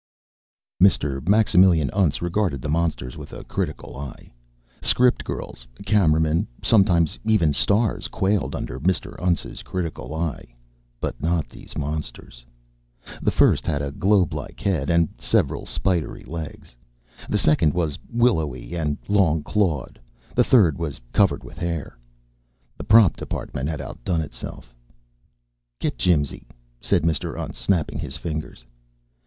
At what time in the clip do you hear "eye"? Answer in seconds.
3.95-4.31, 10.15-10.55